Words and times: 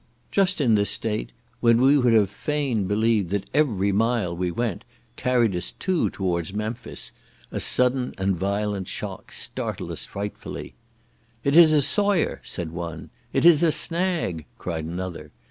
Just 0.31 0.59
in 0.59 0.73
this 0.73 0.89
state, 0.89 1.31
when 1.59 1.79
we 1.79 1.95
would 1.95 2.13
have 2.13 2.31
fain 2.31 2.87
believed 2.87 3.29
that 3.29 3.45
every 3.53 3.91
mile 3.91 4.35
we 4.35 4.49
went, 4.49 4.83
carried 5.15 5.55
us 5.55 5.73
two 5.77 6.09
towards 6.09 6.55
Memphis, 6.55 7.11
a 7.51 7.59
sudden 7.59 8.15
and 8.17 8.35
violent 8.35 8.87
shock 8.87 9.31
startled 9.31 9.91
us 9.91 10.07
frightfully. 10.07 10.73
"It 11.43 11.55
is 11.55 11.71
a 11.71 11.83
sawyer!" 11.83 12.41
said 12.43 12.71
one. 12.71 13.11
"It 13.31 13.45
is 13.45 13.61
a 13.61 13.71
snag!" 13.71 14.45
cried 14.57 14.85
another. 14.85 15.29